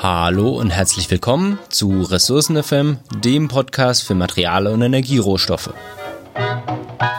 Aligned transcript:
Hallo 0.00 0.50
und 0.50 0.70
herzlich 0.70 1.10
willkommen 1.10 1.58
zu 1.68 2.02
Ressourcen 2.02 2.62
FM, 2.62 2.98
dem 3.22 3.48
Podcast 3.48 4.04
für 4.04 4.14
Materiale 4.14 4.70
und 4.70 4.80
Energierohstoffe. 4.80 5.74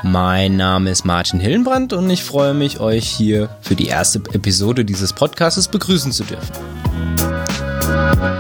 Mein 0.04 0.58
Name 0.58 0.90
ist 0.90 1.06
Martin 1.06 1.40
Hillenbrand 1.40 1.94
und 1.94 2.10
ich 2.10 2.24
freue 2.24 2.54
mich, 2.54 2.80
euch 2.80 3.08
hier 3.08 3.50
für 3.62 3.76
die 3.76 3.88
erste 3.88 4.20
Episode 4.34 4.86
dieses 4.86 5.14
Podcasts 5.14 5.68
begrüßen 5.68 6.12
zu 6.12 6.24
dürfen. 6.24 6.56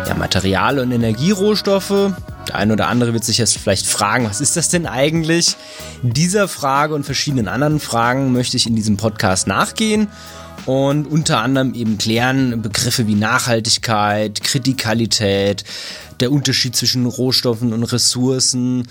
Ja, 0.07 0.15
Materiale 0.17 0.81
und 0.81 0.91
Energierohstoffe. 0.91 2.13
Der 2.53 2.59
eine 2.59 2.73
oder 2.73 2.87
andere 2.87 3.13
wird 3.13 3.23
sich 3.23 3.39
jetzt 3.39 3.57
vielleicht 3.57 3.87
fragen, 3.87 4.25
was 4.29 4.39
ist 4.39 4.55
das 4.57 4.69
denn 4.69 4.85
eigentlich? 4.85 5.55
Dieser 6.03 6.47
Frage 6.47 6.93
und 6.93 7.03
verschiedenen 7.03 7.47
anderen 7.47 7.79
Fragen 7.79 8.31
möchte 8.31 8.57
ich 8.57 8.67
in 8.67 8.75
diesem 8.75 8.95
Podcast 8.95 9.47
nachgehen 9.47 10.07
und 10.67 11.07
unter 11.07 11.39
anderem 11.39 11.73
eben 11.73 11.97
klären 11.97 12.61
Begriffe 12.61 13.07
wie 13.07 13.15
Nachhaltigkeit, 13.15 14.43
Kritikalität, 14.43 15.63
der 16.19 16.31
Unterschied 16.31 16.75
zwischen 16.75 17.07
Rohstoffen 17.07 17.73
und 17.73 17.85
Ressourcen, 17.85 18.87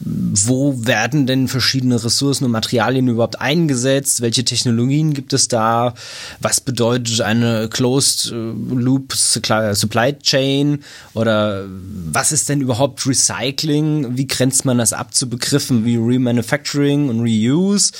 wo 0.00 0.86
werden 0.86 1.26
denn 1.26 1.48
verschiedene 1.48 2.02
Ressourcen 2.02 2.44
und 2.44 2.50
Materialien 2.50 3.08
überhaupt 3.08 3.40
eingesetzt? 3.40 4.20
Welche 4.20 4.44
Technologien 4.44 5.14
gibt 5.14 5.32
es 5.32 5.48
da? 5.48 5.94
Was 6.40 6.60
bedeutet 6.60 7.20
eine 7.20 7.68
Closed 7.68 8.32
äh, 8.32 8.34
Loop 8.34 9.14
Supply 9.14 10.18
Chain? 10.20 10.80
Oder 11.14 11.64
was 12.10 12.32
ist 12.32 12.48
denn 12.48 12.60
überhaupt 12.60 13.06
Recycling? 13.06 14.16
Wie 14.16 14.26
grenzt 14.26 14.64
man 14.64 14.78
das 14.78 14.92
ab 14.92 15.14
zu 15.14 15.28
Begriffen 15.28 15.84
wie 15.84 15.96
Remanufacturing 15.96 17.08
und 17.08 17.20
Reuse? 17.20 17.92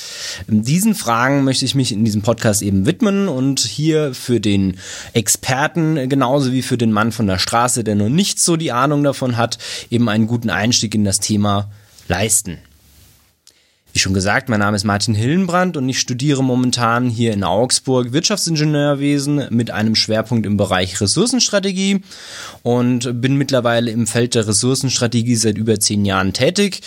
Diesen 0.48 0.94
Fragen 0.94 1.44
möchte 1.44 1.64
ich 1.64 1.74
mich 1.74 1.92
in 1.92 2.04
diesem 2.04 2.22
Podcast 2.22 2.62
eben 2.62 2.86
widmen 2.86 3.28
und 3.28 3.60
hier 3.60 4.12
für 4.12 4.41
den 4.41 4.76
Experten 5.12 6.08
genauso 6.08 6.52
wie 6.52 6.62
für 6.62 6.76
den 6.76 6.92
Mann 6.92 7.12
von 7.12 7.26
der 7.26 7.38
Straße, 7.38 7.84
der 7.84 7.94
noch 7.94 8.08
nicht 8.08 8.41
so 8.41 8.56
die 8.56 8.72
Ahnung 8.72 9.04
davon 9.04 9.36
hat, 9.36 9.58
eben 9.91 10.08
einen 10.08 10.26
guten 10.26 10.50
Einstieg 10.50 10.94
in 10.94 11.04
das 11.04 11.20
Thema 11.20 11.70
leisten. 12.08 12.58
Wie 13.94 14.00
schon 14.00 14.12
gesagt, 14.12 14.48
mein 14.48 14.58
Name 14.58 14.74
ist 14.74 14.83
Martin 14.83 15.14
Hillenbrand 15.14 15.77
und 15.77 15.88
ich 15.88 16.00
studiere 16.00 16.42
momentan 16.42 17.08
hier 17.08 17.33
in 17.33 17.44
Augsburg 17.44 18.12
Wirtschaftsingenieurwesen 18.12 19.47
mit 19.50 19.70
einem 19.70 19.94
Schwerpunkt 19.94 20.47
im 20.47 20.56
Bereich 20.56 21.00
Ressourcenstrategie 21.00 22.02
und 22.64 23.20
bin 23.20 23.36
mittlerweile 23.36 23.92
im 23.92 24.08
Feld 24.08 24.34
der 24.34 24.48
Ressourcenstrategie 24.48 25.36
seit 25.36 25.58
über 25.58 25.78
zehn 25.78 26.05
Jahren 26.05 26.32
tätig. 26.32 26.80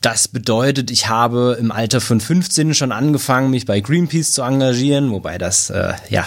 Das 0.00 0.28
bedeutet, 0.28 0.92
ich 0.92 1.08
habe 1.08 1.56
im 1.58 1.72
Alter 1.72 2.00
von 2.00 2.20
15 2.20 2.72
schon 2.74 2.92
angefangen, 2.92 3.50
mich 3.50 3.66
bei 3.66 3.80
Greenpeace 3.80 4.32
zu 4.32 4.42
engagieren, 4.42 5.10
wobei 5.10 5.38
das 5.38 5.70
äh, 5.70 5.94
ja 6.08 6.24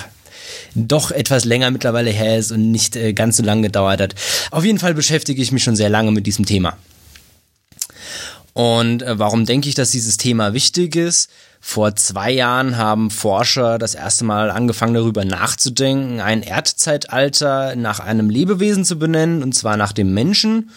doch 0.76 1.12
etwas 1.12 1.46
länger 1.46 1.72
mittlerweile 1.72 2.12
her 2.12 2.38
ist 2.38 2.52
und 2.52 2.70
nicht 2.70 2.98
äh, 2.98 3.14
ganz 3.14 3.38
so 3.38 3.44
lange 3.44 3.62
gedauert 3.62 4.02
hat. 4.02 4.16
Auf 4.52 4.66
jeden 4.66 4.80
Fall 4.80 4.94
beschäftige 4.94 5.42
ich 5.42 5.54
mich 5.54 5.64
schon 5.64 5.78
sehr 5.78 5.90
lange 5.90 6.12
mit 6.12 6.28
diesem 6.28 6.46
Thema. 6.46 6.78
Und 8.54 9.02
äh, 9.02 9.18
warum 9.18 9.46
denke 9.46 9.68
ich, 9.68 9.76
dass 9.76 9.92
dieses 9.92 10.18
Thema 10.18 10.54
wichtig 10.54 10.96
ist? 10.96 11.30
Vor 11.60 11.96
zwei 11.96 12.32
Jahren 12.32 12.78
haben 12.78 13.10
Forscher 13.10 13.80
das 13.80 13.96
erste 13.96 14.26
Mal 14.26 14.52
angefangen 14.52 14.94
darüber 14.94 15.26
nachzudenken, 15.26 16.20
ein 16.20 16.44
Erdzeitalter 16.44 17.76
nach 17.76 18.00
einem 18.00 18.30
Lebewesen 18.30 18.86
zu 18.86 19.00
benennen, 19.00 19.42
und 19.42 19.54
zwar 19.54 19.78
nach 19.78 19.94
dem 19.94 20.14
Menschen 20.14 20.70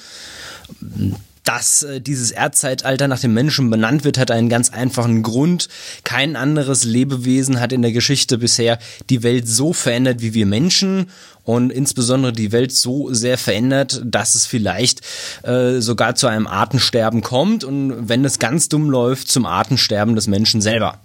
dass 1.47 1.83
äh, 1.83 2.00
dieses 2.00 2.33
Erdzeitalter 2.33 3.08
nach 3.08 3.20
dem 3.20 3.33
Menschen 3.33 3.70
benannt 3.70 4.05
wird, 4.05 4.19
hat 4.19 4.30
einen 4.30 4.48
ganz 4.48 4.70
einfachen 4.70 5.22
Grund. 5.22 5.69
Kein 6.05 6.36
anderes 6.36 6.84
Lebewesen 6.84 7.61
hat 7.61 7.72
in 7.72 7.83
der 7.83 7.92
Geschichte 7.92 8.36
bisher 8.39 8.79
die 9.08 9.23
Welt 9.23 9.48
so 9.48 9.73
verändert 9.73 10.20
wie 10.20 10.34
wir 10.34 10.45
Menschen 10.45 11.07
und 11.45 11.70
insbesondere 11.70 12.33
die 12.33 12.51
Welt 12.51 12.73
so 12.73 13.14
sehr 13.14 13.39
verändert, 13.39 14.02
dass 14.05 14.34
es 14.34 14.45
vielleicht 14.45 15.01
äh, 15.45 15.80
sogar 15.80 16.17
zu 16.17 16.27
einem 16.27 16.48
Artensterben 16.48 17.23
kommt 17.23 17.63
und 17.63 18.08
wenn 18.08 18.24
es 18.24 18.40
ganz 18.40 18.68
dumm 18.68 18.90
läuft, 18.90 19.28
zum 19.28 19.46
Artensterben 19.46 20.17
des 20.17 20.27
Menschen 20.27 20.61
selber. 20.61 21.01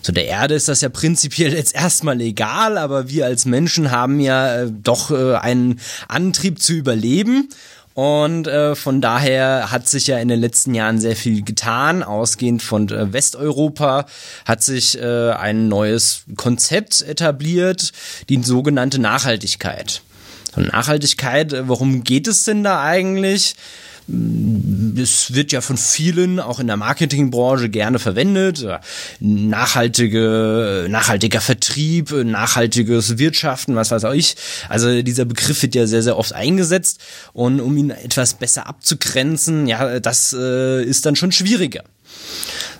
Zu 0.00 0.12
der 0.12 0.26
Erde 0.26 0.54
ist 0.54 0.68
das 0.68 0.82
ja 0.82 0.88
prinzipiell 0.88 1.52
jetzt 1.54 1.74
erstmal 1.74 2.20
egal, 2.20 2.78
aber 2.78 3.10
wir 3.10 3.26
als 3.26 3.44
Menschen 3.44 3.90
haben 3.90 4.20
ja 4.20 4.62
äh, 4.62 4.70
doch 4.70 5.10
äh, 5.10 5.34
einen 5.34 5.80
Antrieb 6.06 6.62
zu 6.62 6.74
überleben 6.74 7.48
und 7.96 8.46
äh, 8.46 8.74
von 8.74 9.00
daher 9.00 9.70
hat 9.70 9.88
sich 9.88 10.06
ja 10.06 10.18
in 10.18 10.28
den 10.28 10.38
letzten 10.38 10.74
Jahren 10.74 11.00
sehr 11.00 11.16
viel 11.16 11.42
getan. 11.42 12.02
Ausgehend 12.02 12.62
von 12.62 12.90
äh, 12.90 13.10
Westeuropa 13.10 14.04
hat 14.44 14.62
sich 14.62 15.00
äh, 15.00 15.30
ein 15.30 15.68
neues 15.68 16.24
Konzept 16.36 17.00
etabliert, 17.00 17.92
die 18.28 18.42
sogenannte 18.42 18.98
Nachhaltigkeit. 18.98 20.02
Und 20.56 20.74
Nachhaltigkeit, 20.74 21.54
äh, 21.54 21.68
worum 21.68 22.04
geht 22.04 22.28
es 22.28 22.44
denn 22.44 22.62
da 22.62 22.82
eigentlich? 22.82 23.56
Es 24.08 25.34
wird 25.34 25.50
ja 25.50 25.60
von 25.60 25.76
vielen 25.76 26.38
auch 26.38 26.60
in 26.60 26.68
der 26.68 26.76
Marketingbranche 26.76 27.68
gerne 27.68 27.98
verwendet. 27.98 28.64
Nachhaltige, 29.18 30.86
nachhaltiger 30.88 31.40
Vertrieb, 31.40 32.12
nachhaltiges 32.12 33.18
Wirtschaften, 33.18 33.74
was 33.74 33.90
weiß 33.90 34.04
auch 34.04 34.12
ich. 34.12 34.36
Also 34.68 35.02
dieser 35.02 35.24
Begriff 35.24 35.60
wird 35.62 35.74
ja 35.74 35.86
sehr, 35.86 36.02
sehr 36.02 36.16
oft 36.16 36.32
eingesetzt 36.32 37.00
und 37.32 37.60
um 37.60 37.76
ihn 37.76 37.90
etwas 37.90 38.34
besser 38.34 38.68
abzugrenzen, 38.68 39.66
ja, 39.66 39.98
das 39.98 40.34
äh, 40.38 40.84
ist 40.84 41.04
dann 41.04 41.16
schon 41.16 41.32
schwieriger. 41.32 41.82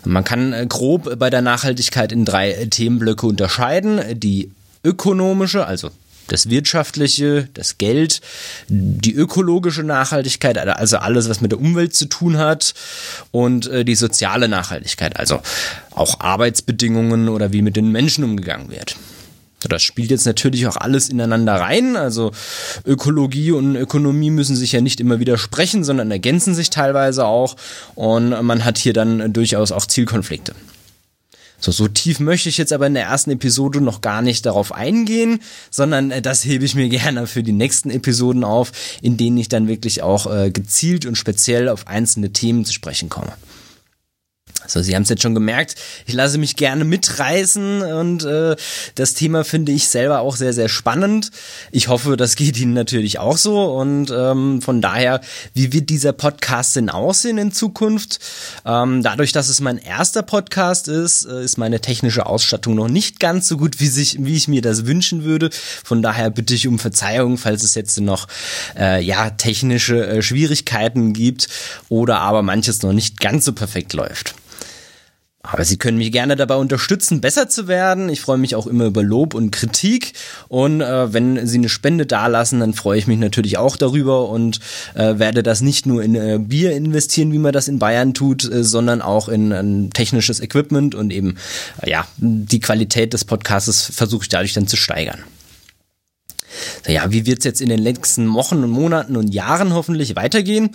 Man 0.04 0.22
kann 0.22 0.52
äh, 0.52 0.66
grob 0.68 1.18
bei 1.18 1.30
der 1.30 1.42
Nachhaltigkeit 1.42 2.12
in 2.12 2.24
drei 2.24 2.68
Themenblöcke 2.70 3.26
unterscheiden. 3.26 4.00
Die 4.20 4.52
ökonomische, 4.84 5.66
also 5.66 5.90
das 6.28 6.50
Wirtschaftliche, 6.50 7.48
das 7.54 7.78
Geld, 7.78 8.20
die 8.68 9.14
ökologische 9.14 9.82
Nachhaltigkeit, 9.82 10.58
also 10.58 10.98
alles, 10.98 11.28
was 11.28 11.40
mit 11.40 11.52
der 11.52 11.60
Umwelt 11.60 11.94
zu 11.94 12.06
tun 12.06 12.38
hat 12.38 12.74
und 13.30 13.66
äh, 13.68 13.84
die 13.84 13.94
soziale 13.94 14.48
Nachhaltigkeit, 14.48 15.16
also 15.16 15.40
auch 15.92 16.20
Arbeitsbedingungen 16.20 17.28
oder 17.28 17.52
wie 17.52 17.62
mit 17.62 17.76
den 17.76 17.92
Menschen 17.92 18.24
umgegangen 18.24 18.70
wird. 18.70 18.96
Das 19.60 19.82
spielt 19.82 20.10
jetzt 20.10 20.26
natürlich 20.26 20.66
auch 20.66 20.76
alles 20.76 21.08
ineinander 21.08 21.54
rein. 21.54 21.96
Also 21.96 22.30
Ökologie 22.84 23.52
und 23.52 23.74
Ökonomie 23.74 24.30
müssen 24.30 24.54
sich 24.54 24.72
ja 24.72 24.80
nicht 24.80 25.00
immer 25.00 25.18
widersprechen, 25.18 25.82
sondern 25.82 26.10
ergänzen 26.10 26.54
sich 26.54 26.70
teilweise 26.70 27.24
auch. 27.24 27.56
Und 27.94 28.30
man 28.42 28.64
hat 28.64 28.78
hier 28.78 28.92
dann 28.92 29.32
durchaus 29.32 29.72
auch 29.72 29.86
Zielkonflikte. 29.86 30.54
So, 31.58 31.72
so 31.72 31.88
tief 31.88 32.20
möchte 32.20 32.48
ich 32.48 32.58
jetzt 32.58 32.72
aber 32.72 32.86
in 32.86 32.94
der 32.94 33.04
ersten 33.04 33.30
Episode 33.30 33.80
noch 33.80 34.00
gar 34.00 34.22
nicht 34.22 34.46
darauf 34.46 34.72
eingehen, 34.72 35.40
sondern 35.70 36.10
äh, 36.10 36.22
das 36.22 36.44
hebe 36.44 36.64
ich 36.64 36.74
mir 36.74 36.88
gerne 36.90 37.26
für 37.26 37.42
die 37.42 37.52
nächsten 37.52 37.90
Episoden 37.90 38.44
auf, 38.44 38.72
in 39.02 39.16
denen 39.16 39.38
ich 39.38 39.48
dann 39.48 39.68
wirklich 39.68 40.02
auch 40.02 40.32
äh, 40.32 40.50
gezielt 40.50 41.06
und 41.06 41.16
speziell 41.16 41.68
auf 41.68 41.86
einzelne 41.86 42.32
Themen 42.32 42.64
zu 42.64 42.72
sprechen 42.72 43.08
komme. 43.08 43.32
So, 44.66 44.82
Sie 44.82 44.94
haben 44.94 45.02
es 45.02 45.08
jetzt 45.08 45.22
schon 45.22 45.34
gemerkt, 45.34 45.76
ich 46.06 46.14
lasse 46.14 46.38
mich 46.38 46.56
gerne 46.56 46.84
mitreißen 46.84 47.82
und 47.82 48.24
äh, 48.24 48.56
das 48.94 49.14
Thema 49.14 49.44
finde 49.44 49.72
ich 49.72 49.88
selber 49.88 50.20
auch 50.20 50.36
sehr, 50.36 50.52
sehr 50.52 50.68
spannend. 50.68 51.30
Ich 51.70 51.88
hoffe, 51.88 52.16
das 52.16 52.36
geht 52.36 52.58
Ihnen 52.58 52.72
natürlich 52.72 53.18
auch 53.18 53.36
so 53.36 53.64
und 53.74 54.10
ähm, 54.10 54.62
von 54.62 54.80
daher, 54.80 55.20
wie 55.54 55.72
wird 55.72 55.90
dieser 55.90 56.12
Podcast 56.12 56.76
denn 56.76 56.90
aussehen 56.90 57.38
in 57.38 57.52
Zukunft? 57.52 58.18
Ähm, 58.64 59.02
dadurch, 59.02 59.32
dass 59.32 59.48
es 59.48 59.60
mein 59.60 59.78
erster 59.78 60.22
Podcast 60.22 60.88
ist, 60.88 61.24
äh, 61.24 61.44
ist 61.44 61.58
meine 61.58 61.80
technische 61.80 62.26
Ausstattung 62.26 62.74
noch 62.74 62.88
nicht 62.88 63.20
ganz 63.20 63.48
so 63.48 63.56
gut, 63.56 63.80
wie, 63.80 63.88
sich, 63.88 64.16
wie 64.20 64.36
ich 64.36 64.48
mir 64.48 64.62
das 64.62 64.86
wünschen 64.86 65.24
würde. 65.24 65.50
Von 65.84 66.02
daher 66.02 66.30
bitte 66.30 66.54
ich 66.54 66.66
um 66.66 66.78
Verzeihung, 66.78 67.38
falls 67.38 67.62
es 67.62 67.74
jetzt 67.74 68.00
noch 68.00 68.28
äh, 68.78 69.02
ja 69.02 69.30
technische 69.30 70.06
äh, 70.06 70.22
Schwierigkeiten 70.22 71.12
gibt 71.12 71.48
oder 71.88 72.20
aber 72.20 72.42
manches 72.42 72.82
noch 72.82 72.92
nicht 72.92 73.20
ganz 73.20 73.44
so 73.44 73.52
perfekt 73.52 73.92
läuft. 73.92 74.34
Aber 75.46 75.64
Sie 75.64 75.76
können 75.76 75.98
mich 75.98 76.10
gerne 76.10 76.34
dabei 76.34 76.56
unterstützen, 76.56 77.20
besser 77.20 77.48
zu 77.48 77.68
werden. 77.68 78.08
Ich 78.08 78.20
freue 78.20 78.36
mich 78.36 78.56
auch 78.56 78.66
immer 78.66 78.86
über 78.86 79.02
Lob 79.02 79.32
und 79.32 79.52
Kritik. 79.52 80.12
Und 80.48 80.80
äh, 80.80 81.12
wenn 81.12 81.46
Sie 81.46 81.58
eine 81.58 81.68
Spende 81.68 82.04
dalassen, 82.04 82.60
dann 82.60 82.74
freue 82.74 82.98
ich 82.98 83.06
mich 83.06 83.18
natürlich 83.18 83.56
auch 83.56 83.76
darüber 83.76 84.28
und 84.28 84.58
äh, 84.94 85.18
werde 85.18 85.42
das 85.42 85.60
nicht 85.60 85.86
nur 85.86 86.02
in 86.02 86.16
äh, 86.16 86.38
Bier 86.40 86.72
investieren, 86.72 87.32
wie 87.32 87.38
man 87.38 87.52
das 87.52 87.68
in 87.68 87.78
Bayern 87.78 88.12
tut, 88.12 88.50
äh, 88.50 88.64
sondern 88.64 89.00
auch 89.00 89.28
in 89.28 89.52
ein 89.52 89.90
technisches 89.90 90.40
Equipment 90.40 90.94
und 90.96 91.12
eben 91.12 91.36
äh, 91.80 91.90
ja 91.90 92.06
die 92.16 92.60
Qualität 92.60 93.12
des 93.12 93.24
Podcasts 93.24 93.92
versuche 93.94 94.24
ich 94.24 94.28
dadurch 94.28 94.52
dann 94.52 94.66
zu 94.66 94.76
steigern. 94.76 95.22
So, 96.84 96.92
ja, 96.92 97.12
wie 97.12 97.26
wird 97.26 97.40
es 97.40 97.44
jetzt 97.44 97.60
in 97.60 97.68
den 97.68 97.82
nächsten 97.82 98.32
Wochen 98.34 98.64
und 98.64 98.70
Monaten 98.70 99.16
und 99.16 99.32
Jahren 99.32 99.74
hoffentlich 99.74 100.16
weitergehen? 100.16 100.70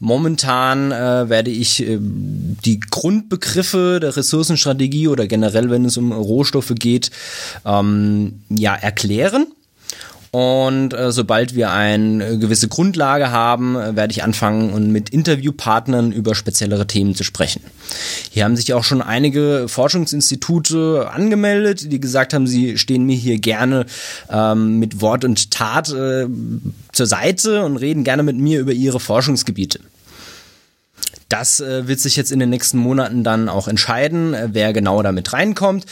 Momentan 0.00 0.92
äh, 0.92 1.28
werde 1.28 1.50
ich 1.50 1.82
äh, 1.82 1.98
die 2.00 2.80
Grundbegriffe 2.80 3.98
der 4.00 4.16
Ressourcenstrategie 4.16 5.08
oder 5.08 5.26
generell, 5.26 5.70
wenn 5.70 5.84
es 5.84 5.96
um 5.96 6.12
Rohstoffe 6.12 6.72
geht, 6.76 7.10
ähm, 7.64 8.42
ja 8.48 8.74
erklären 8.74 9.46
Und 10.30 10.92
äh, 10.92 11.10
sobald 11.10 11.54
wir 11.54 11.70
eine 11.70 12.38
gewisse 12.38 12.68
Grundlage 12.68 13.30
haben, 13.30 13.76
äh, 13.76 13.96
werde 13.96 14.10
ich 14.10 14.22
anfangen, 14.22 14.72
und 14.72 14.92
mit 14.92 15.10
Interviewpartnern 15.10 16.12
über 16.12 16.34
speziellere 16.34 16.86
Themen 16.86 17.14
zu 17.14 17.24
sprechen. 17.24 17.62
Hier 18.30 18.44
haben 18.44 18.56
sich 18.56 18.74
auch 18.74 18.84
schon 18.84 19.00
einige 19.00 19.66
Forschungsinstitute 19.68 21.10
angemeldet, 21.10 21.90
die 21.90 22.00
gesagt 22.00 22.34
haben, 22.34 22.46
sie 22.46 22.76
stehen 22.76 23.04
mir 23.04 23.16
hier 23.16 23.38
gerne 23.38 23.86
ähm, 24.30 24.78
mit 24.78 25.00
Wort 25.00 25.24
und 25.24 25.50
Tat 25.50 25.90
äh, 25.92 26.26
zur 26.92 27.06
Seite 27.06 27.64
und 27.64 27.78
reden 27.78 28.04
gerne 28.04 28.22
mit 28.22 28.36
mir 28.36 28.60
über 28.60 28.72
ihre 28.72 29.00
Forschungsgebiete. 29.00 29.80
Das 31.28 31.60
äh, 31.60 31.86
wird 31.86 32.00
sich 32.00 32.16
jetzt 32.16 32.32
in 32.32 32.38
den 32.38 32.48
nächsten 32.48 32.78
Monaten 32.78 33.22
dann 33.22 33.50
auch 33.50 33.68
entscheiden, 33.68 34.32
äh, 34.32 34.48
wer 34.52 34.72
genau 34.72 35.02
damit 35.02 35.32
reinkommt. 35.34 35.84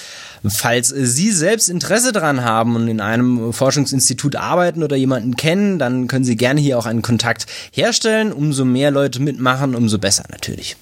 Falls 0.46 0.92
äh, 0.92 1.04
Sie 1.04 1.30
selbst 1.30 1.68
Interesse 1.68 2.12
daran 2.12 2.42
haben 2.42 2.74
und 2.74 2.88
in 2.88 3.02
einem 3.02 3.52
Forschungsinstitut 3.52 4.36
arbeiten 4.36 4.82
oder 4.82 4.96
jemanden 4.96 5.36
kennen, 5.36 5.78
dann 5.78 6.08
können 6.08 6.24
Sie 6.24 6.36
gerne 6.36 6.60
hier 6.60 6.78
auch 6.78 6.86
einen 6.86 7.02
Kontakt 7.02 7.46
herstellen. 7.70 8.32
Umso 8.32 8.64
mehr 8.64 8.90
Leute 8.90 9.20
mitmachen, 9.20 9.74
umso 9.74 9.98
besser 9.98 10.24
natürlich. 10.30 10.76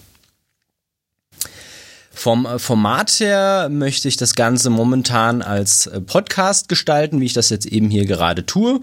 Vom 2.13 2.47
äh, 2.47 2.61
Format 2.61 3.11
her 3.19 3.69
möchte 3.73 4.07
ich 4.07 4.17
das 4.17 4.37
Ganze 4.37 4.71
momentan 4.71 5.43
als 5.43 5.91
Podcast 6.07 6.69
gestalten, 6.69 7.21
wie 7.21 7.27
ich 7.27 7.33
das 7.33 7.51
jetzt 7.51 7.67
eben 7.67 7.91
hier 7.91 8.07
gerade 8.07 8.47
tue. 8.47 8.81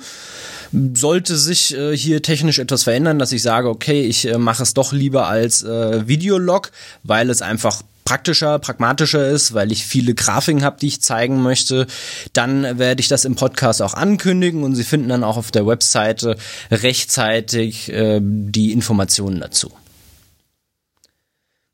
Sollte 0.94 1.38
sich 1.38 1.75
äh, 1.75 1.95
hier 1.95 2.21
technisch 2.21 2.59
etwas 2.59 2.83
verändern, 2.83 3.19
dass 3.19 3.31
ich 3.31 3.41
sage, 3.41 3.69
okay, 3.69 4.01
ich 4.01 4.27
äh, 4.27 4.38
mache 4.38 4.63
es 4.63 4.73
doch 4.73 4.94
lieber 4.94 5.27
als 5.27 5.63
äh, 5.63 6.07
Videolog, 6.07 6.71
weil 7.03 7.29
es 7.29 7.41
einfach 7.41 7.81
praktischer, 8.06 8.59
pragmatischer 8.59 9.29
ist, 9.29 9.53
weil 9.53 9.71
ich 9.71 9.85
viele 9.85 10.13
Grafiken 10.13 10.63
habe, 10.63 10.77
die 10.79 10.88
ich 10.88 11.01
zeigen 11.01 11.41
möchte, 11.41 11.88
dann 12.33 12.79
werde 12.79 13.00
ich 13.00 13.07
das 13.07 13.25
im 13.25 13.35
Podcast 13.35 13.81
auch 13.81 13.94
ankündigen 13.94 14.63
und 14.63 14.75
Sie 14.75 14.83
finden 14.83 15.09
dann 15.09 15.23
auch 15.23 15.38
auf 15.38 15.51
der 15.51 15.68
Webseite 15.68 16.38
rechtzeitig 16.71 17.91
äh, 17.91 18.19
die 18.21 18.71
Informationen 18.71 19.39
dazu. 19.39 19.71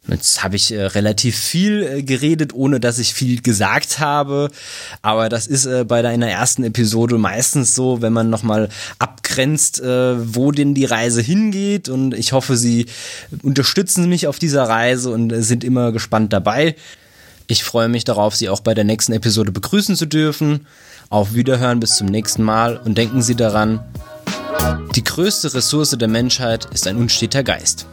Jetzt 0.10 0.44
habe 0.44 0.56
ich 0.56 0.72
äh, 0.72 0.86
relativ 0.86 1.38
viel 1.38 1.84
äh, 1.84 2.04
geredet, 2.04 2.54
ohne 2.54 2.80
dass 2.80 2.98
ich 3.00 3.14
viel 3.14 3.42
gesagt 3.42 4.00
habe. 4.00 4.50
Aber 5.02 5.28
das 5.28 5.48
ist 5.48 5.66
äh, 5.66 5.84
bei 5.84 6.02
deiner 6.02 6.30
ersten 6.30 6.64
Episode 6.64 7.18
meistens 7.18 7.76
so, 7.76 8.02
wenn 8.02 8.14
man 8.14 8.30
nochmal 8.30 8.70
abgrenzt, 9.00 9.82
äh, 9.82 10.34
wo 10.34 10.52
denn 10.52 10.74
die 10.74 10.86
Reise 10.86 11.22
hingeht. 11.22 11.90
Und 11.90 12.14
ich 12.14 12.32
hoffe, 12.32 12.56
Sie 12.56 12.86
unterstützen 13.44 14.08
mich 14.08 14.28
auf 14.28 14.40
dieser 14.40 14.64
Reise 14.64 15.12
und 15.12 15.32
äh, 15.32 15.44
sind 15.44 15.64
immer 15.64 15.92
gespannt 15.92 16.32
dabei. 16.32 16.76
Ich 17.48 17.64
freue 17.64 17.90
mich 17.90 18.04
darauf, 18.04 18.36
Sie 18.36 18.50
auch 18.50 18.62
bei 18.62 18.74
der 18.74 18.84
nächsten 18.84 19.14
Episode 19.14 19.52
begrüßen 19.52 19.96
zu 19.96 20.06
dürfen. 20.06 20.68
Auf 21.10 21.34
Wiederhören 21.34 21.80
bis 21.80 21.96
zum 21.96 22.08
nächsten 22.08 22.44
Mal 22.44 22.78
und 22.78 22.98
denken 22.98 23.22
Sie 23.22 23.36
daran, 23.36 23.80
die 24.96 25.04
größte 25.04 25.54
Ressource 25.54 25.92
der 25.92 26.08
Menschheit 26.08 26.66
ist 26.74 26.88
ein 26.88 26.98
unsteter 26.98 27.44
Geist. 27.44 27.86